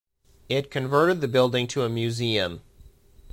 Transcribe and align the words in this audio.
It 0.49 0.71
converted 0.71 1.21
the 1.21 1.27
building 1.27 1.67
to 1.67 1.83
a 1.83 1.87
museum. 1.89 2.63